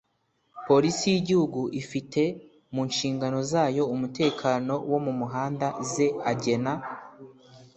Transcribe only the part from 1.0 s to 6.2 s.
y’Igihugu ifite mu nshingano zayo umutekano wo mu muhanda ze